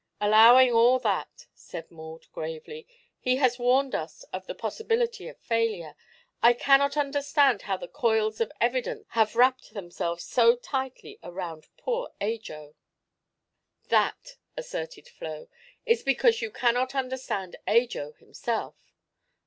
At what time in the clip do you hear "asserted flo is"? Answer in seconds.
14.57-16.01